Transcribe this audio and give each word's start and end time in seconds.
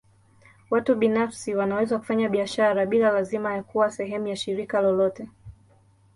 Watu 0.69 0.95
binafsi 0.95 1.55
wanaweza 1.55 1.97
kufanya 1.99 2.29
biashara 2.29 2.85
bila 2.85 3.09
lazima 3.11 3.53
ya 3.53 3.63
kuwa 3.63 3.91
sehemu 3.91 4.27
ya 4.27 4.35
shirika 4.35 4.81
lolote. 4.81 5.27